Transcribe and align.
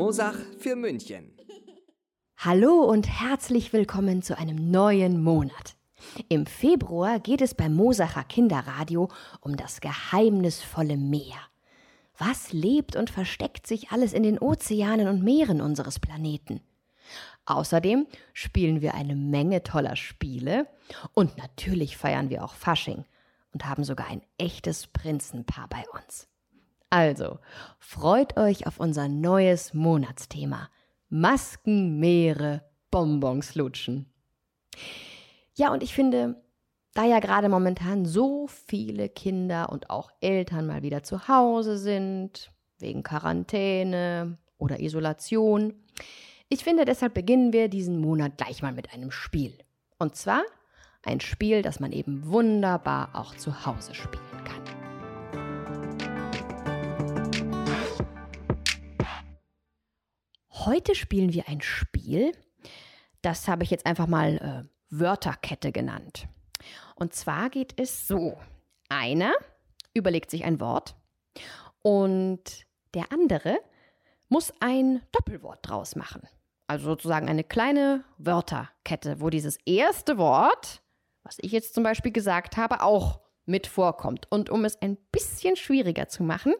Mosach 0.00 0.36
für 0.58 0.76
München. 0.76 1.30
Hallo 2.38 2.84
und 2.84 3.06
herzlich 3.06 3.74
willkommen 3.74 4.22
zu 4.22 4.38
einem 4.38 4.70
neuen 4.70 5.22
Monat. 5.22 5.76
Im 6.30 6.46
Februar 6.46 7.20
geht 7.20 7.42
es 7.42 7.54
beim 7.54 7.74
Mosacher 7.74 8.24
Kinderradio 8.24 9.10
um 9.42 9.58
das 9.58 9.82
geheimnisvolle 9.82 10.96
Meer. 10.96 11.36
Was 12.16 12.54
lebt 12.54 12.96
und 12.96 13.10
versteckt 13.10 13.66
sich 13.66 13.90
alles 13.90 14.14
in 14.14 14.22
den 14.22 14.38
Ozeanen 14.38 15.06
und 15.06 15.22
Meeren 15.22 15.60
unseres 15.60 15.98
Planeten? 15.98 16.62
Außerdem 17.44 18.06
spielen 18.32 18.80
wir 18.80 18.94
eine 18.94 19.14
Menge 19.14 19.64
toller 19.64 19.96
Spiele 19.96 20.66
und 21.12 21.36
natürlich 21.36 21.98
feiern 21.98 22.30
wir 22.30 22.42
auch 22.42 22.54
Fasching 22.54 23.04
und 23.52 23.66
haben 23.66 23.84
sogar 23.84 24.06
ein 24.06 24.22
echtes 24.38 24.86
Prinzenpaar 24.86 25.68
bei 25.68 25.84
uns. 25.92 26.29
Also, 26.90 27.38
freut 27.78 28.36
euch 28.36 28.66
auf 28.66 28.80
unser 28.80 29.08
neues 29.08 29.74
Monatsthema. 29.74 30.68
Masken, 31.08 32.00
Meere, 32.00 32.62
Bonbons 32.90 33.54
lutschen. 33.54 34.12
Ja, 35.54 35.72
und 35.72 35.82
ich 35.82 35.94
finde, 35.94 36.42
da 36.94 37.04
ja 37.04 37.20
gerade 37.20 37.48
momentan 37.48 38.04
so 38.06 38.48
viele 38.48 39.08
Kinder 39.08 39.70
und 39.70 39.90
auch 39.90 40.10
Eltern 40.20 40.66
mal 40.66 40.82
wieder 40.82 41.02
zu 41.04 41.28
Hause 41.28 41.78
sind, 41.78 42.50
wegen 42.78 43.02
Quarantäne 43.02 44.38
oder 44.58 44.80
Isolation, 44.80 45.74
ich 46.48 46.64
finde, 46.64 46.84
deshalb 46.84 47.14
beginnen 47.14 47.52
wir 47.52 47.68
diesen 47.68 48.00
Monat 48.00 48.36
gleich 48.36 48.62
mal 48.62 48.72
mit 48.72 48.92
einem 48.92 49.12
Spiel. 49.12 49.56
Und 49.98 50.16
zwar 50.16 50.42
ein 51.04 51.20
Spiel, 51.20 51.62
das 51.62 51.78
man 51.78 51.92
eben 51.92 52.26
wunderbar 52.26 53.10
auch 53.12 53.36
zu 53.36 53.64
Hause 53.64 53.94
spielen 53.94 54.44
kann. 54.44 54.79
Heute 60.66 60.94
spielen 60.94 61.32
wir 61.32 61.48
ein 61.48 61.62
Spiel, 61.62 62.32
das 63.22 63.48
habe 63.48 63.64
ich 63.64 63.70
jetzt 63.70 63.86
einfach 63.86 64.06
mal 64.06 64.36
äh, 64.36 64.68
Wörterkette 64.90 65.72
genannt. 65.72 66.28
Und 66.96 67.14
zwar 67.14 67.48
geht 67.48 67.80
es 67.80 68.06
so. 68.06 68.36
Einer 68.90 69.32
überlegt 69.94 70.30
sich 70.30 70.44
ein 70.44 70.60
Wort 70.60 70.96
und 71.80 72.66
der 72.92 73.10
andere 73.10 73.58
muss 74.28 74.52
ein 74.60 75.00
Doppelwort 75.12 75.60
draus 75.62 75.96
machen. 75.96 76.28
Also 76.66 76.90
sozusagen 76.90 77.30
eine 77.30 77.44
kleine 77.44 78.04
Wörterkette, 78.18 79.22
wo 79.22 79.30
dieses 79.30 79.56
erste 79.64 80.18
Wort, 80.18 80.82
was 81.22 81.38
ich 81.40 81.52
jetzt 81.52 81.72
zum 81.72 81.84
Beispiel 81.84 82.12
gesagt 82.12 82.58
habe, 82.58 82.82
auch 82.82 83.20
mit 83.46 83.66
vorkommt. 83.66 84.30
Und 84.30 84.50
um 84.50 84.66
es 84.66 84.76
ein 84.82 84.98
bisschen 85.10 85.56
schwieriger 85.56 86.08
zu 86.08 86.22
machen, 86.22 86.52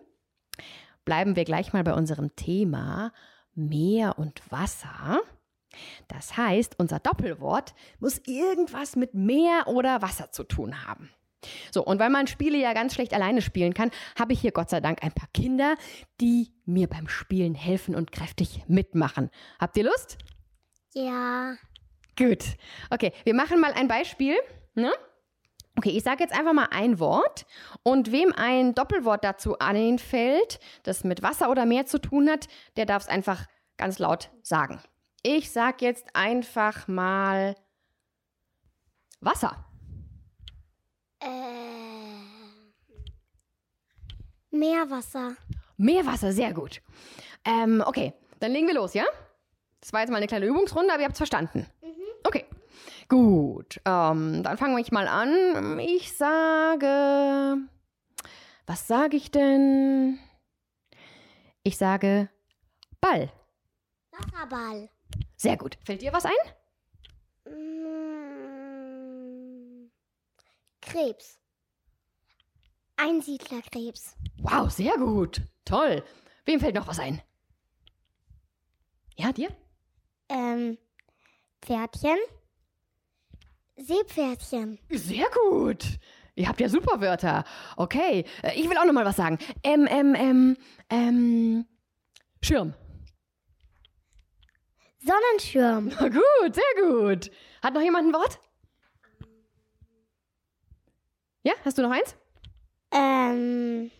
bleiben 1.05 1.37
wir 1.37 1.45
gleich 1.45 1.75
mal 1.75 1.85
bei 1.85 1.93
unserem 1.93 2.35
Thema 2.35 3.13
Meer 3.55 4.19
und 4.19 4.43
Wasser. 4.51 5.21
Das 6.09 6.37
heißt, 6.37 6.79
unser 6.79 6.99
Doppelwort 6.99 7.75
muss 8.01 8.21
irgendwas 8.27 8.97
mit 8.97 9.15
Meer 9.15 9.65
oder 9.67 10.03
Wasser 10.03 10.33
zu 10.33 10.45
tun 10.45 10.87
haben. 10.87 11.11
So, 11.71 11.85
und 11.85 11.99
weil 11.99 12.11
man 12.11 12.27
Spiele 12.27 12.59
ja 12.59 12.75
ganz 12.75 12.95
schlecht 12.95 13.15
alleine 13.15 13.41
spielen 13.41 13.73
kann, 13.73 13.91
habe 14.19 14.33
ich 14.33 14.41
hier 14.41 14.53
Gott 14.53 14.69
sei 14.69 14.81
Dank 14.81 15.03
ein 15.03 15.13
paar 15.13 15.29
Kinder, 15.33 15.77
die 16.21 16.53
mir 16.67 16.87
beim 16.87 17.09
Spielen 17.09 17.55
helfen 17.55 17.95
und 17.95 18.13
kräftig 18.13 18.65
mitmachen. 18.69 19.31
Habt 19.59 19.77
ihr 19.77 19.85
Lust? 19.85 20.19
Ja. 20.93 21.55
Gut. 22.19 22.45
Okay, 22.91 23.13
wir 23.25 23.35
machen 23.35 23.61
mal 23.61 23.73
ein 23.73 23.89
Beispiel. 23.89 24.37
Ne? 24.75 24.93
Okay, 25.81 25.97
ich 25.97 26.05
sage 26.05 26.23
jetzt 26.23 26.35
einfach 26.35 26.53
mal 26.53 26.69
ein 26.73 26.99
Wort 26.99 27.47
und 27.83 28.13
wem 28.13 28.35
ein 28.37 28.75
Doppelwort 28.75 29.25
dazu 29.25 29.59
einfällt, 29.61 30.61
das 30.83 31.05
mit 31.05 31.23
Wasser 31.23 31.51
oder 31.51 31.65
Meer 31.65 31.87
zu 31.87 31.99
tun 31.99 32.29
hat, 32.29 32.49
der 32.77 32.85
darf 32.85 33.05
es 33.05 33.09
einfach 33.09 33.47
ganz 33.79 33.99
laut 33.99 34.29
sagen. 34.43 34.83
Ich 35.23 35.51
sage 35.51 35.87
jetzt 35.87 36.15
einfach 36.15 36.87
mal 36.87 37.57
Wasser. 39.23 39.65
Äh. 41.21 41.29
Meerwasser. 44.51 45.35
Meerwasser, 45.79 46.33
sehr 46.33 46.53
gut. 46.53 46.83
Ähm, 47.47 47.83
okay, 47.87 48.13
dann 48.39 48.53
legen 48.53 48.67
wir 48.67 48.75
los, 48.75 48.93
ja? 48.93 49.07
Das 49.81 49.95
war 49.95 50.01
jetzt 50.01 50.11
mal 50.11 50.19
eine 50.19 50.27
kleine 50.27 50.45
Übungsrunde, 50.45 50.93
aber 50.93 51.01
ihr 51.01 51.07
habt 51.07 51.15
es 51.15 51.21
verstanden. 51.21 51.67
Okay, 52.25 52.45
gut. 53.11 53.79
Ähm, 53.85 54.43
dann 54.43 54.57
fangen 54.57 54.75
wir 54.75 54.85
mal 54.93 55.07
an. 55.07 55.79
Ich 55.79 56.17
sage. 56.17 57.59
Was 58.67 58.87
sage 58.87 59.19
ich 59.19 59.31
denn? 59.31 60.19
Ich 61.63 61.77
sage 61.77 62.31
Ball. 63.03 63.31
Wasserball. 64.13 64.89
Sehr 65.37 65.59
gut. 65.59 65.77
Fällt 65.85 66.01
dir 66.01 66.13
was 66.13 66.25
ein? 66.25 66.33
Mm, 67.53 67.91
Krebs. 70.81 71.39
Einsiedlerkrebs. 72.97 74.17
Wow, 74.39 74.71
sehr 74.71 74.97
gut. 74.99 75.43
Toll. 75.65 76.05
Wem 76.45 76.61
fällt 76.61 76.75
noch 76.77 76.87
was 76.87 76.99
ein? 76.99 77.21
Ja, 79.17 79.33
dir? 79.33 79.49
Ähm, 80.29 80.79
Pferdchen. 81.63 82.19
Seepferdchen. 83.81 84.79
Sehr 84.91 85.27
gut. 85.49 85.85
Ihr 86.35 86.49
habt 86.49 86.61
ja 86.61 86.69
super 86.69 87.01
Wörter. 87.01 87.45
Okay, 87.77 88.25
äh, 88.43 88.55
ich 88.55 88.69
will 88.69 88.77
auch 88.77 88.85
noch 88.85 88.93
mal 88.93 89.05
was 89.05 89.17
sagen. 89.17 89.39
Ähm, 89.63 89.87
ähm, 89.91 90.15
ähm, 90.15 90.57
ähm, 90.91 91.67
Schirm. 92.43 92.75
Sonnenschirm. 95.01 95.89
Na 96.01 96.09
gut, 96.09 96.55
sehr 96.55 96.85
gut. 96.85 97.31
Hat 97.63 97.75
noch 97.75 97.83
jemand 97.83 98.09
ein 98.09 98.15
Wort? 98.15 98.41
Ja, 101.43 101.55
hast 101.65 101.79
du 101.79 101.83
noch 101.83 101.91
eins? 101.91 102.17
Ähm, 102.93 103.91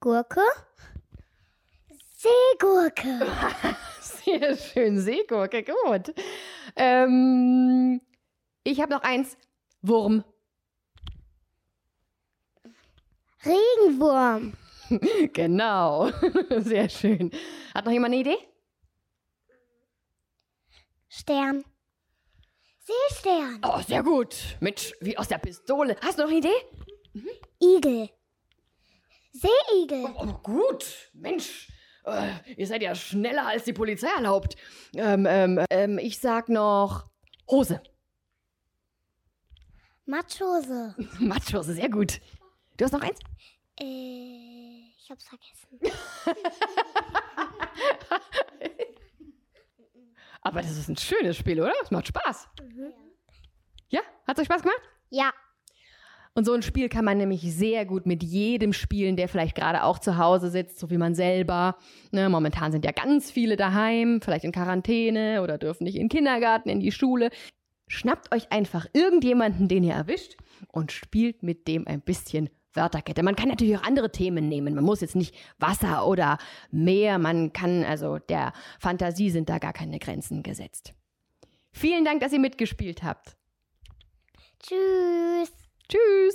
Gurke. 0.00 0.40
Seegurke. 2.14 3.26
Sehr 4.00 4.56
schön, 4.56 5.00
Seegurke, 5.00 5.64
gut. 5.64 6.12
Ähm, 6.78 8.00
ich 8.62 8.80
habe 8.80 8.92
noch 8.92 9.02
eins. 9.02 9.36
Wurm. 9.82 10.24
Regenwurm. 13.44 14.54
Genau. 15.34 16.10
Sehr 16.60 16.88
schön. 16.88 17.30
Hat 17.74 17.84
noch 17.84 17.92
jemand 17.92 18.14
eine 18.14 18.22
Idee? 18.22 18.38
Stern. 21.10 21.62
Seestern. 22.78 23.60
Oh, 23.62 23.82
sehr 23.86 24.02
gut. 24.02 24.56
Mensch, 24.60 24.94
wie 25.00 25.18
aus 25.18 25.28
der 25.28 25.36
Pistole. 25.36 25.94
Hast 26.00 26.18
du 26.18 26.22
noch 26.22 26.30
eine 26.30 26.38
Idee? 26.38 27.28
Igel. 27.60 28.08
Seeigel. 29.32 30.06
Oh, 30.16 30.32
gut. 30.42 31.10
Mensch. 31.12 31.68
Äh, 32.08 32.32
ihr 32.56 32.66
seid 32.66 32.82
ja 32.82 32.94
schneller 32.94 33.46
als 33.46 33.64
die 33.64 33.72
Polizei 33.72 34.08
erlaubt. 34.16 34.56
Ähm, 34.94 35.26
ähm, 35.28 35.64
ähm, 35.70 35.98
ich 35.98 36.18
sag 36.18 36.48
noch 36.48 37.06
Hose. 37.50 37.80
Matschhose. 40.06 40.94
Matschhose, 41.18 41.74
sehr 41.74 41.90
gut. 41.90 42.20
Du 42.76 42.84
hast 42.84 42.92
noch 42.92 43.02
eins? 43.02 43.18
Äh, 43.80 44.92
ich 44.96 45.10
hab's 45.10 45.28
vergessen. 45.28 45.78
Aber 50.42 50.62
das 50.62 50.70
ist 50.76 50.88
ein 50.88 50.96
schönes 50.96 51.36
Spiel, 51.36 51.60
oder? 51.60 51.74
Es 51.82 51.90
macht 51.90 52.06
Spaß. 52.06 52.48
Ja? 53.90 54.00
Hat 54.26 54.38
euch 54.38 54.46
Spaß 54.46 54.62
gemacht? 54.62 54.80
Ja. 55.10 55.32
Und 56.38 56.44
so 56.44 56.52
ein 56.52 56.62
Spiel 56.62 56.88
kann 56.88 57.04
man 57.04 57.18
nämlich 57.18 57.40
sehr 57.52 57.84
gut 57.84 58.06
mit 58.06 58.22
jedem 58.22 58.72
spielen, 58.72 59.16
der 59.16 59.26
vielleicht 59.26 59.56
gerade 59.56 59.82
auch 59.82 59.98
zu 59.98 60.18
Hause 60.18 60.50
sitzt, 60.50 60.78
so 60.78 60.88
wie 60.88 60.96
man 60.96 61.16
selber. 61.16 61.76
Ne, 62.12 62.28
momentan 62.28 62.70
sind 62.70 62.84
ja 62.84 62.92
ganz 62.92 63.32
viele 63.32 63.56
daheim, 63.56 64.20
vielleicht 64.22 64.44
in 64.44 64.52
Quarantäne 64.52 65.42
oder 65.42 65.58
dürfen 65.58 65.82
nicht 65.82 65.96
in 65.96 66.02
den 66.02 66.08
Kindergarten, 66.10 66.68
in 66.68 66.78
die 66.78 66.92
Schule. 66.92 67.30
Schnappt 67.88 68.32
euch 68.32 68.52
einfach 68.52 68.86
irgendjemanden, 68.92 69.66
den 69.66 69.82
ihr 69.82 69.94
erwischt 69.94 70.36
und 70.68 70.92
spielt 70.92 71.42
mit 71.42 71.66
dem 71.66 71.88
ein 71.88 72.02
bisschen 72.02 72.50
Wörterkette. 72.72 73.24
Man 73.24 73.34
kann 73.34 73.48
natürlich 73.48 73.76
auch 73.76 73.82
andere 73.82 74.12
Themen 74.12 74.48
nehmen. 74.48 74.76
Man 74.76 74.84
muss 74.84 75.00
jetzt 75.00 75.16
nicht 75.16 75.34
Wasser 75.58 76.06
oder 76.06 76.38
Meer. 76.70 77.18
Man 77.18 77.52
kann, 77.52 77.82
also 77.82 78.20
der 78.20 78.52
Fantasie 78.78 79.30
sind 79.30 79.48
da 79.48 79.58
gar 79.58 79.72
keine 79.72 79.98
Grenzen 79.98 80.44
gesetzt. 80.44 80.94
Vielen 81.72 82.04
Dank, 82.04 82.20
dass 82.20 82.32
ihr 82.32 82.38
mitgespielt 82.38 83.02
habt. 83.02 83.36
Tschüss. 84.62 84.78
Tschüss. 85.40 85.68
Tschüss. 85.88 86.27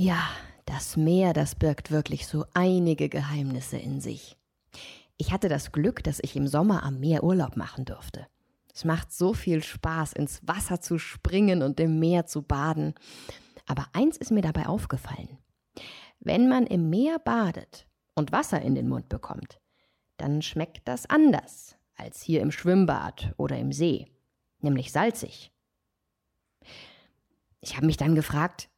Ja, 0.00 0.30
das 0.64 0.96
Meer, 0.96 1.32
das 1.32 1.56
birgt 1.56 1.90
wirklich 1.90 2.28
so 2.28 2.44
einige 2.54 3.08
Geheimnisse 3.08 3.78
in 3.78 4.00
sich. 4.00 4.36
Ich 5.16 5.32
hatte 5.32 5.48
das 5.48 5.72
Glück, 5.72 6.04
dass 6.04 6.20
ich 6.22 6.36
im 6.36 6.46
Sommer 6.46 6.84
am 6.84 7.00
Meer 7.00 7.24
Urlaub 7.24 7.56
machen 7.56 7.84
durfte. 7.84 8.28
Es 8.72 8.84
macht 8.84 9.10
so 9.12 9.34
viel 9.34 9.60
Spaß, 9.60 10.12
ins 10.12 10.40
Wasser 10.46 10.80
zu 10.80 11.00
springen 11.00 11.64
und 11.64 11.80
im 11.80 11.98
Meer 11.98 12.26
zu 12.26 12.42
baden. 12.42 12.94
Aber 13.66 13.86
eins 13.92 14.16
ist 14.16 14.30
mir 14.30 14.40
dabei 14.40 14.68
aufgefallen. 14.68 15.36
Wenn 16.20 16.48
man 16.48 16.68
im 16.68 16.90
Meer 16.90 17.18
badet 17.18 17.88
und 18.14 18.30
Wasser 18.30 18.62
in 18.62 18.76
den 18.76 18.88
Mund 18.88 19.08
bekommt, 19.08 19.58
dann 20.16 20.42
schmeckt 20.42 20.86
das 20.86 21.10
anders 21.10 21.76
als 21.96 22.22
hier 22.22 22.40
im 22.40 22.52
Schwimmbad 22.52 23.34
oder 23.36 23.58
im 23.58 23.72
See, 23.72 24.06
nämlich 24.60 24.92
salzig. 24.92 25.50
Ich 27.60 27.74
habe 27.74 27.86
mich 27.86 27.96
dann 27.96 28.14
gefragt, 28.14 28.70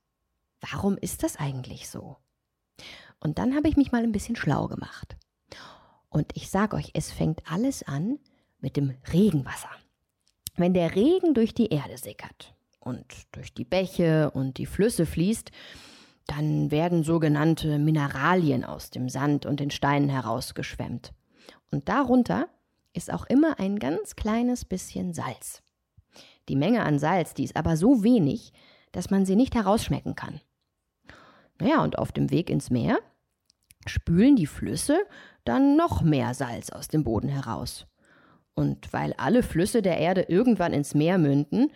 warum 0.61 0.97
ist 0.97 1.23
das 1.23 1.37
eigentlich 1.37 1.89
so? 1.89 2.17
Und 3.19 3.39
dann 3.39 3.55
habe 3.55 3.69
ich 3.69 3.77
mich 3.77 3.93
mal 3.93 4.03
ein 4.03 4.13
bisschen 4.13 4.37
schlau 4.37 4.67
gemacht. 4.69 5.17
Und 6.09 6.33
ich 6.35 6.51
sage 6.51 6.77
euch, 6.77 6.91
es 6.95 7.13
fängt 7.13 7.51
alles 7.51 7.83
an 7.83 8.19
mit 8.61 8.77
dem 8.77 8.95
Regenwasser. 9.13 9.71
Wenn 10.57 10.75
der 10.75 10.95
Regen 10.95 11.35
durch 11.35 11.55
die 11.55 11.69
Erde 11.69 11.97
sickert 11.97 12.55
und 12.81 13.05
durch 13.33 13.55
die 13.55 13.65
Bäche 13.65 14.31
und 14.31 14.59
die 14.59 14.67
Flüsse 14.67 15.07
fließt, 15.07 15.51
dann 16.27 16.71
werden 16.71 17.03
sogenannte 17.03 17.79
Mineralien 17.79 18.65
aus 18.65 18.91
dem 18.91 19.09
Sand 19.09 19.47
und 19.47 19.61
den 19.61 19.71
Steinen 19.71 20.09
herausgeschwemmt. 20.09 21.13
Und 21.71 21.89
darunter 21.89 22.49
ist 22.93 23.13
auch 23.13 23.27
immer 23.27 23.59
ein 23.59 23.79
ganz 23.79 24.17
kleines 24.17 24.65
bisschen 24.65 25.15
Salz. 25.15 25.63
Die 26.49 26.57
Menge 26.57 26.83
an 26.83 26.99
Salz, 26.99 27.35
die 27.35 27.45
ist 27.45 27.57
aber 27.57 27.77
so 27.77 28.03
wenig, 28.03 28.53
dass 28.93 29.11
man 29.11 29.25
sie 29.25 29.37
nicht 29.37 29.55
herausschmecken 29.55 30.15
kann. 30.17 30.41
Naja, 31.61 31.83
und 31.85 31.99
auf 31.99 32.11
dem 32.11 32.31
Weg 32.31 32.51
ins 32.51 32.71
Meer 32.71 32.99
spülen 33.87 34.37
die 34.37 34.47
Flüsse 34.47 35.01
dann 35.45 35.77
noch 35.77 36.03
mehr 36.03 36.35
Salz 36.35 36.71
aus 36.71 36.89
dem 36.89 37.05
Boden 37.05 37.29
heraus. 37.29 37.87
Und 38.55 38.93
weil 38.93 39.13
alle 39.15 39.43
Flüsse 39.43 39.83
der 39.83 39.99
Erde 39.99 40.23
irgendwann 40.23 40.73
ins 40.73 40.95
Meer 40.95 41.19
münden, 41.19 41.71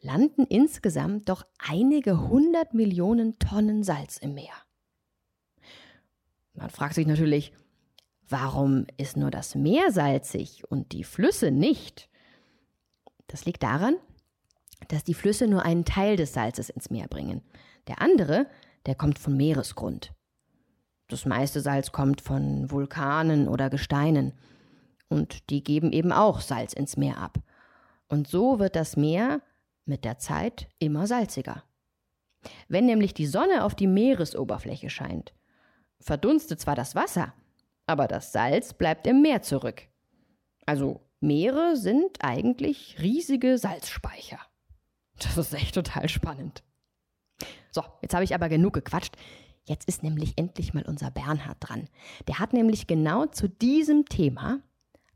landen 0.00 0.44
insgesamt 0.44 1.28
doch 1.28 1.46
einige 1.58 2.28
hundert 2.28 2.74
Millionen 2.74 3.38
Tonnen 3.38 3.82
Salz 3.82 4.18
im 4.18 4.34
Meer. 4.34 4.54
Man 6.54 6.70
fragt 6.70 6.94
sich 6.94 7.06
natürlich, 7.06 7.52
warum 8.28 8.86
ist 8.96 9.16
nur 9.16 9.30
das 9.30 9.54
Meer 9.54 9.90
salzig 9.92 10.64
und 10.70 10.92
die 10.92 11.04
Flüsse 11.04 11.50
nicht? 11.50 12.08
Das 13.26 13.44
liegt 13.44 13.62
daran, 13.62 13.96
dass 14.88 15.04
die 15.04 15.14
Flüsse 15.14 15.46
nur 15.46 15.62
einen 15.62 15.84
Teil 15.84 16.16
des 16.16 16.32
Salzes 16.32 16.70
ins 16.70 16.90
Meer 16.90 17.08
bringen. 17.08 17.42
Der 17.88 18.00
andere, 18.00 18.46
der 18.86 18.94
kommt 18.94 19.18
vom 19.18 19.36
Meeresgrund. 19.36 20.12
Das 21.08 21.24
meiste 21.24 21.60
Salz 21.60 21.92
kommt 21.92 22.20
von 22.20 22.70
Vulkanen 22.70 23.48
oder 23.48 23.70
Gesteinen. 23.70 24.32
Und 25.08 25.50
die 25.50 25.62
geben 25.62 25.92
eben 25.92 26.12
auch 26.12 26.40
Salz 26.40 26.72
ins 26.72 26.96
Meer 26.96 27.18
ab. 27.18 27.38
Und 28.08 28.26
so 28.28 28.58
wird 28.58 28.74
das 28.74 28.96
Meer 28.96 29.40
mit 29.84 30.04
der 30.04 30.18
Zeit 30.18 30.68
immer 30.78 31.06
salziger. 31.06 31.62
Wenn 32.68 32.86
nämlich 32.86 33.14
die 33.14 33.26
Sonne 33.26 33.64
auf 33.64 33.74
die 33.74 33.86
Meeresoberfläche 33.86 34.90
scheint, 34.90 35.32
verdunstet 36.00 36.60
zwar 36.60 36.74
das 36.74 36.94
Wasser, 36.94 37.32
aber 37.86 38.08
das 38.08 38.32
Salz 38.32 38.74
bleibt 38.74 39.06
im 39.06 39.22
Meer 39.22 39.42
zurück. 39.42 39.82
Also 40.64 41.00
Meere 41.20 41.76
sind 41.76 42.18
eigentlich 42.20 42.96
riesige 43.00 43.58
Salzspeicher. 43.58 44.38
Das 45.18 45.38
ist 45.38 45.54
echt 45.54 45.74
total 45.74 46.08
spannend. 46.08 46.62
So, 47.70 47.82
jetzt 48.02 48.14
habe 48.14 48.24
ich 48.24 48.34
aber 48.34 48.48
genug 48.48 48.74
gequatscht. 48.74 49.16
Jetzt 49.64 49.88
ist 49.88 50.02
nämlich 50.02 50.34
endlich 50.36 50.74
mal 50.74 50.84
unser 50.84 51.10
Bernhard 51.10 51.56
dran. 51.60 51.88
Der 52.28 52.38
hat 52.38 52.52
nämlich 52.52 52.86
genau 52.86 53.26
zu 53.26 53.48
diesem 53.48 54.04
Thema 54.06 54.60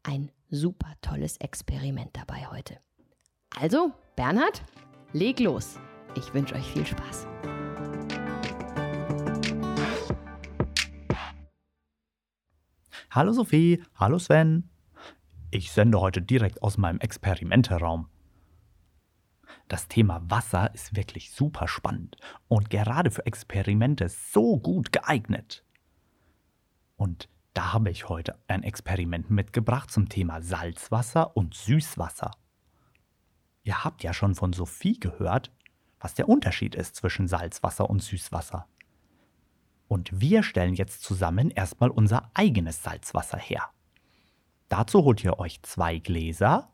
ein 0.02 0.30
super 0.50 0.92
tolles 1.02 1.36
Experiment 1.36 2.10
dabei 2.14 2.46
heute. 2.50 2.78
Also, 3.58 3.92
Bernhard, 4.16 4.62
leg 5.12 5.38
los. 5.40 5.78
Ich 6.16 6.34
wünsche 6.34 6.54
euch 6.54 6.66
viel 6.66 6.84
Spaß. 6.84 7.26
Hallo 13.12 13.32
Sophie, 13.32 13.82
hallo 13.96 14.18
Sven. 14.18 14.70
Ich 15.50 15.72
sende 15.72 16.00
heute 16.00 16.22
direkt 16.22 16.62
aus 16.62 16.78
meinem 16.78 17.00
Experimenteraum. 17.00 18.08
Das 19.70 19.86
Thema 19.86 20.20
Wasser 20.28 20.74
ist 20.74 20.96
wirklich 20.96 21.30
super 21.30 21.68
spannend 21.68 22.16
und 22.48 22.70
gerade 22.70 23.12
für 23.12 23.24
Experimente 23.24 24.08
so 24.08 24.58
gut 24.58 24.90
geeignet. 24.90 25.64
Und 26.96 27.28
da 27.54 27.74
habe 27.74 27.88
ich 27.90 28.08
heute 28.08 28.36
ein 28.48 28.64
Experiment 28.64 29.30
mitgebracht 29.30 29.92
zum 29.92 30.08
Thema 30.08 30.42
Salzwasser 30.42 31.36
und 31.36 31.54
Süßwasser. 31.54 32.32
Ihr 33.62 33.84
habt 33.84 34.02
ja 34.02 34.12
schon 34.12 34.34
von 34.34 34.52
Sophie 34.52 34.98
gehört, 34.98 35.52
was 36.00 36.14
der 36.14 36.28
Unterschied 36.28 36.74
ist 36.74 36.96
zwischen 36.96 37.28
Salzwasser 37.28 37.88
und 37.88 38.02
Süßwasser. 38.02 38.66
Und 39.86 40.20
wir 40.20 40.42
stellen 40.42 40.74
jetzt 40.74 41.04
zusammen 41.04 41.48
erstmal 41.52 41.90
unser 41.90 42.32
eigenes 42.34 42.82
Salzwasser 42.82 43.38
her. 43.38 43.70
Dazu 44.68 45.04
holt 45.04 45.22
ihr 45.22 45.38
euch 45.38 45.62
zwei 45.62 45.98
Gläser 45.98 46.72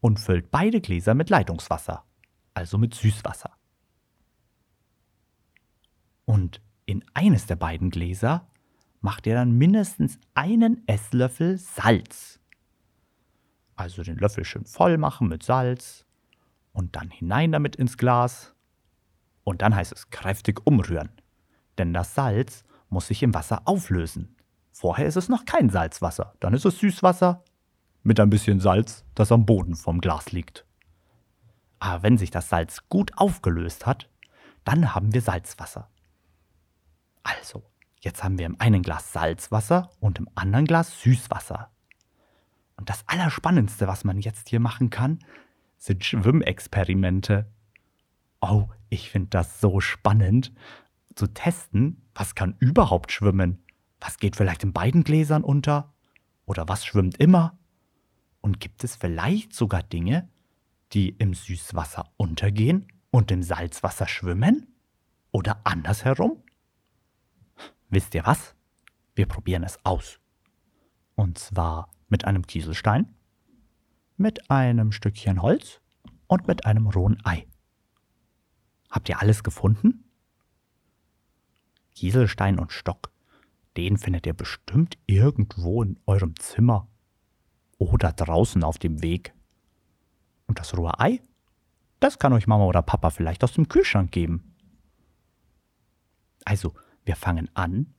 und 0.00 0.18
füllt 0.18 0.50
beide 0.50 0.80
Gläser 0.80 1.14
mit 1.14 1.30
Leitungswasser 1.30 2.04
also 2.54 2.78
mit 2.78 2.94
Süßwasser. 2.94 3.50
Und 6.24 6.60
in 6.86 7.04
eines 7.14 7.46
der 7.46 7.56
beiden 7.56 7.90
Gläser 7.90 8.46
macht 9.00 9.26
ihr 9.26 9.34
dann 9.34 9.52
mindestens 9.52 10.18
einen 10.34 10.86
Esslöffel 10.86 11.58
Salz. 11.58 12.40
Also 13.76 14.02
den 14.02 14.18
Löffel 14.18 14.44
schön 14.44 14.64
voll 14.64 14.96
machen 14.98 15.28
mit 15.28 15.42
Salz 15.42 16.06
und 16.72 16.96
dann 16.96 17.10
hinein 17.10 17.52
damit 17.52 17.76
ins 17.76 17.96
Glas. 17.96 18.54
Und 19.44 19.62
dann 19.62 19.74
heißt 19.74 19.92
es 19.92 20.10
kräftig 20.10 20.64
umrühren, 20.64 21.10
denn 21.78 21.92
das 21.92 22.14
Salz 22.14 22.64
muss 22.88 23.08
sich 23.08 23.22
im 23.22 23.34
Wasser 23.34 23.62
auflösen. 23.64 24.36
Vorher 24.70 25.06
ist 25.06 25.16
es 25.16 25.28
noch 25.28 25.44
kein 25.44 25.68
Salzwasser, 25.68 26.34
dann 26.40 26.54
ist 26.54 26.64
es 26.64 26.78
Süßwasser 26.78 27.42
mit 28.02 28.20
ein 28.20 28.30
bisschen 28.30 28.60
Salz, 28.60 29.04
das 29.14 29.32
am 29.32 29.46
Boden 29.46 29.74
vom 29.74 30.00
Glas 30.00 30.32
liegt. 30.32 30.64
Aber 31.82 32.04
wenn 32.04 32.16
sich 32.16 32.30
das 32.30 32.48
Salz 32.48 32.88
gut 32.88 33.10
aufgelöst 33.18 33.86
hat, 33.86 34.08
dann 34.62 34.94
haben 34.94 35.12
wir 35.12 35.20
Salzwasser. 35.20 35.90
Also, 37.24 37.64
jetzt 37.98 38.22
haben 38.22 38.38
wir 38.38 38.46
im 38.46 38.60
einen 38.60 38.82
Glas 38.82 39.12
Salzwasser 39.12 39.90
und 39.98 40.20
im 40.20 40.28
anderen 40.36 40.64
Glas 40.64 41.00
Süßwasser. 41.00 41.72
Und 42.76 42.88
das 42.88 43.02
Allerspannendste, 43.08 43.88
was 43.88 44.04
man 44.04 44.20
jetzt 44.20 44.48
hier 44.48 44.60
machen 44.60 44.90
kann, 44.90 45.24
sind 45.76 46.04
Schwimmexperimente. 46.04 47.50
Oh, 48.40 48.68
ich 48.88 49.10
finde 49.10 49.30
das 49.30 49.60
so 49.60 49.80
spannend, 49.80 50.52
zu 51.16 51.26
testen, 51.26 52.00
was 52.14 52.36
kann 52.36 52.54
überhaupt 52.60 53.10
schwimmen. 53.10 53.64
Was 54.00 54.18
geht 54.18 54.36
vielleicht 54.36 54.62
in 54.62 54.72
beiden 54.72 55.02
Gläsern 55.02 55.42
unter? 55.42 55.92
Oder 56.46 56.68
was 56.68 56.86
schwimmt 56.86 57.16
immer? 57.16 57.58
Und 58.40 58.60
gibt 58.60 58.84
es 58.84 58.94
vielleicht 58.94 59.52
sogar 59.52 59.82
Dinge, 59.82 60.28
die 60.92 61.10
im 61.10 61.34
Süßwasser 61.34 62.10
untergehen 62.16 62.88
und 63.10 63.30
im 63.30 63.42
Salzwasser 63.42 64.06
schwimmen? 64.06 64.66
Oder 65.30 65.60
andersherum? 65.64 66.42
Wisst 67.88 68.14
ihr 68.14 68.26
was? 68.26 68.54
Wir 69.14 69.26
probieren 69.26 69.64
es 69.64 69.78
aus. 69.84 70.18
Und 71.14 71.38
zwar 71.38 71.90
mit 72.08 72.24
einem 72.24 72.46
Kieselstein, 72.46 73.14
mit 74.16 74.50
einem 74.50 74.92
Stückchen 74.92 75.42
Holz 75.42 75.80
und 76.26 76.46
mit 76.46 76.64
einem 76.64 76.86
rohen 76.86 77.18
Ei. 77.24 77.46
Habt 78.90 79.08
ihr 79.08 79.20
alles 79.20 79.42
gefunden? 79.42 80.04
Kieselstein 81.94 82.58
und 82.58 82.72
Stock, 82.72 83.10
den 83.76 83.96
findet 83.96 84.26
ihr 84.26 84.34
bestimmt 84.34 84.98
irgendwo 85.06 85.82
in 85.82 85.98
eurem 86.06 86.34
Zimmer 86.36 86.88
oder 87.78 88.12
draußen 88.12 88.62
auf 88.64 88.78
dem 88.78 89.02
Weg. 89.02 89.34
Und 90.52 90.58
das 90.58 90.76
rohe 90.76 91.00
Ei, 91.00 91.22
das 91.98 92.18
kann 92.18 92.34
euch 92.34 92.46
Mama 92.46 92.66
oder 92.66 92.82
Papa 92.82 93.08
vielleicht 93.08 93.42
aus 93.42 93.54
dem 93.54 93.68
Kühlschrank 93.68 94.12
geben. 94.12 94.54
Also, 96.44 96.74
wir 97.06 97.16
fangen 97.16 97.48
an 97.54 97.94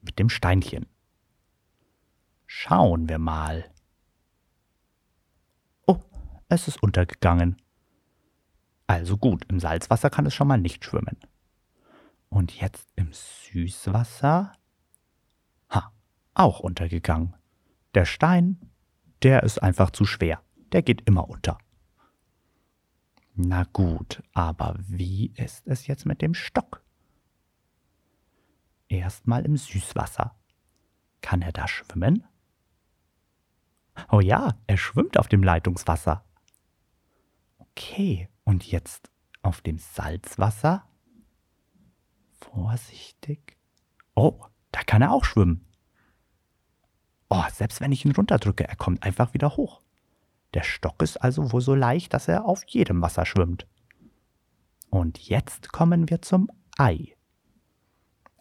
mit 0.00 0.18
dem 0.18 0.28
Steinchen. 0.28 0.86
Schauen 2.44 3.08
wir 3.08 3.20
mal. 3.20 3.70
Oh, 5.86 6.00
es 6.48 6.66
ist 6.66 6.82
untergegangen. 6.82 7.62
Also 8.88 9.16
gut, 9.16 9.44
im 9.48 9.60
Salzwasser 9.60 10.10
kann 10.10 10.26
es 10.26 10.34
schon 10.34 10.48
mal 10.48 10.58
nicht 10.58 10.84
schwimmen. 10.84 11.20
Und 12.30 12.60
jetzt 12.60 12.88
im 12.96 13.12
Süßwasser? 13.12 14.54
Ha, 15.70 15.92
auch 16.34 16.58
untergegangen. 16.58 17.36
Der 17.94 18.06
Stein, 18.06 18.72
der 19.22 19.44
ist 19.44 19.62
einfach 19.62 19.90
zu 19.90 20.04
schwer. 20.04 20.42
Der 20.72 20.82
geht 20.82 21.02
immer 21.06 21.28
unter. 21.28 21.58
Na 23.34 23.64
gut, 23.72 24.22
aber 24.34 24.76
wie 24.78 25.32
ist 25.36 25.66
es 25.66 25.86
jetzt 25.86 26.04
mit 26.04 26.20
dem 26.20 26.34
Stock? 26.34 26.82
Erstmal 28.88 29.44
im 29.46 29.56
Süßwasser. 29.56 30.36
Kann 31.22 31.40
er 31.40 31.52
da 31.52 31.66
schwimmen? 31.66 32.24
Oh 34.10 34.20
ja, 34.20 34.58
er 34.66 34.76
schwimmt 34.76 35.18
auf 35.18 35.28
dem 35.28 35.42
Leitungswasser. 35.42 36.24
Okay, 37.58 38.28
und 38.44 38.70
jetzt 38.70 39.10
auf 39.42 39.60
dem 39.60 39.78
Salzwasser? 39.78 40.86
Vorsichtig. 42.32 43.56
Oh, 44.14 44.44
da 44.72 44.82
kann 44.82 45.02
er 45.02 45.12
auch 45.12 45.24
schwimmen. 45.24 45.66
Oh, 47.28 47.44
selbst 47.52 47.80
wenn 47.80 47.92
ich 47.92 48.04
ihn 48.04 48.12
runterdrücke, 48.12 48.68
er 48.68 48.76
kommt 48.76 49.02
einfach 49.02 49.32
wieder 49.32 49.56
hoch. 49.56 49.81
Der 50.54 50.62
Stock 50.62 51.02
ist 51.02 51.16
also 51.16 51.52
wohl 51.52 51.60
so 51.60 51.74
leicht, 51.74 52.12
dass 52.14 52.28
er 52.28 52.44
auf 52.44 52.62
jedem 52.66 53.00
Wasser 53.00 53.24
schwimmt. 53.24 53.66
Und 54.90 55.18
jetzt 55.18 55.72
kommen 55.72 56.10
wir 56.10 56.20
zum 56.20 56.50
Ei. 56.76 57.16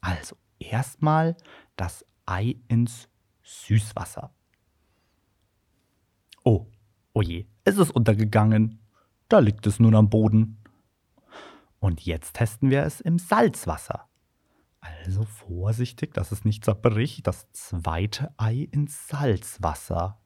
Also 0.01 0.35
erstmal 0.59 1.37
das 1.77 2.05
Ei 2.25 2.57
ins 2.67 3.07
Süßwasser. 3.43 4.33
Oh, 6.43 6.67
oh 7.13 7.21
je, 7.21 7.45
es 7.63 7.77
ist 7.77 7.91
untergegangen. 7.91 8.79
Da 9.29 9.39
liegt 9.39 9.65
es 9.67 9.79
nun 9.79 9.95
am 9.95 10.09
Boden. 10.09 10.57
Und 11.79 12.05
jetzt 12.05 12.35
testen 12.35 12.69
wir 12.69 12.83
es 12.83 12.99
im 13.01 13.17
Salzwasser. 13.17 14.07
Also 14.81 15.23
vorsichtig, 15.23 16.13
dass 16.13 16.31
es 16.31 16.43
nicht 16.43 16.65
zerbricht. 16.65 17.27
Das 17.27 17.51
zweite 17.51 18.33
Ei 18.37 18.67
ins 18.71 19.07
Salzwasser. 19.07 20.19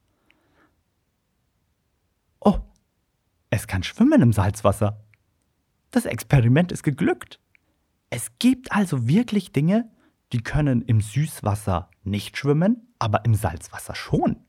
Oh, 2.39 2.59
es 3.65 3.67
kann 3.67 3.81
schwimmen 3.81 4.21
im 4.21 4.31
Salzwasser. 4.31 5.03
Das 5.89 6.05
Experiment 6.05 6.71
ist 6.71 6.83
geglückt. 6.83 7.39
Es 8.11 8.37
gibt 8.37 8.71
also 8.71 9.07
wirklich 9.07 9.53
Dinge, 9.53 9.89
die 10.33 10.43
können 10.43 10.83
im 10.83 11.01
Süßwasser 11.01 11.89
nicht 12.03 12.37
schwimmen, 12.37 12.93
aber 12.99 13.25
im 13.25 13.33
Salzwasser 13.33 13.95
schon. 13.95 14.45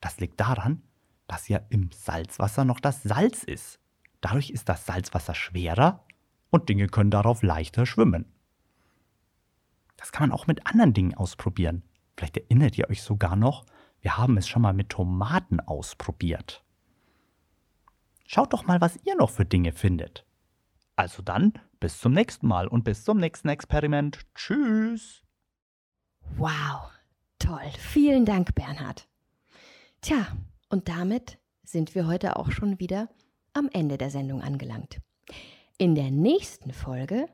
Das 0.00 0.20
liegt 0.20 0.38
daran, 0.38 0.80
dass 1.26 1.48
ja 1.48 1.58
im 1.68 1.90
Salzwasser 1.90 2.64
noch 2.64 2.78
das 2.78 3.02
Salz 3.02 3.42
ist. 3.42 3.80
Dadurch 4.20 4.50
ist 4.50 4.68
das 4.68 4.86
Salzwasser 4.86 5.34
schwerer 5.34 6.04
und 6.50 6.68
Dinge 6.68 6.86
können 6.86 7.10
darauf 7.10 7.42
leichter 7.42 7.84
schwimmen. 7.84 8.26
Das 9.96 10.12
kann 10.12 10.28
man 10.28 10.38
auch 10.38 10.46
mit 10.46 10.68
anderen 10.68 10.94
Dingen 10.94 11.14
ausprobieren. 11.14 11.82
Vielleicht 12.16 12.36
erinnert 12.36 12.78
ihr 12.78 12.88
euch 12.88 13.02
sogar 13.02 13.34
noch, 13.34 13.66
wir 14.02 14.16
haben 14.16 14.36
es 14.36 14.46
schon 14.46 14.62
mal 14.62 14.72
mit 14.72 14.90
Tomaten 14.90 15.58
ausprobiert. 15.58 16.62
Schaut 18.26 18.52
doch 18.52 18.66
mal, 18.66 18.80
was 18.80 18.98
ihr 19.04 19.16
noch 19.16 19.30
für 19.30 19.44
Dinge 19.44 19.72
findet. 19.72 20.26
Also 20.96 21.22
dann, 21.22 21.52
bis 21.78 21.98
zum 21.98 22.12
nächsten 22.12 22.46
Mal 22.46 22.66
und 22.66 22.84
bis 22.84 23.04
zum 23.04 23.18
nächsten 23.18 23.48
Experiment. 23.48 24.20
Tschüss. 24.34 25.22
Wow, 26.36 26.90
toll. 27.38 27.70
Vielen 27.78 28.24
Dank, 28.24 28.54
Bernhard. 28.54 29.08
Tja, 30.00 30.26
und 30.68 30.88
damit 30.88 31.38
sind 31.62 31.94
wir 31.94 32.06
heute 32.06 32.36
auch 32.36 32.50
schon 32.50 32.80
wieder 32.80 33.08
am 33.52 33.68
Ende 33.72 33.98
der 33.98 34.10
Sendung 34.10 34.42
angelangt. 34.42 35.00
In 35.78 35.94
der 35.94 36.10
nächsten 36.10 36.72
Folge 36.72 37.28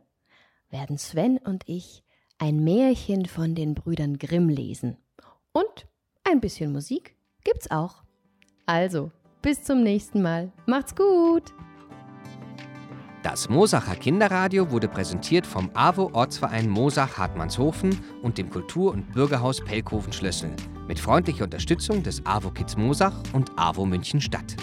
werden 0.70 0.98
Sven 0.98 1.38
und 1.38 1.68
ich 1.68 2.02
ein 2.38 2.64
Märchen 2.64 3.26
von 3.26 3.54
den 3.54 3.74
Brüdern 3.74 4.18
Grimm 4.18 4.48
lesen. 4.48 4.96
Und 5.52 5.86
ein 6.24 6.40
bisschen 6.40 6.72
Musik 6.72 7.16
gibt's 7.44 7.70
auch. 7.70 8.02
Also, 8.66 9.12
bis 9.42 9.62
zum 9.62 9.82
nächsten 9.82 10.22
Mal. 10.22 10.52
Macht's 10.66 10.94
gut! 10.94 11.52
Das 13.22 13.48
Mosacher 13.48 13.94
Kinderradio 13.94 14.72
wurde 14.72 14.88
präsentiert 14.88 15.46
vom 15.46 15.70
AWO 15.74 16.10
Ortsverein 16.12 16.68
Mosach 16.68 17.18
Hartmannshofen 17.18 17.96
und 18.22 18.36
dem 18.36 18.50
Kultur- 18.50 18.92
und 18.92 19.12
Bürgerhaus 19.12 19.64
Pelkoven 19.64 20.12
Schlössel 20.12 20.50
mit 20.88 20.98
freundlicher 20.98 21.44
Unterstützung 21.44 22.02
des 22.02 22.26
AWO 22.26 22.50
Kids 22.50 22.76
Mosach 22.76 23.14
und 23.32 23.52
AWO 23.56 23.86
München 23.86 24.20
Stadt. 24.20 24.56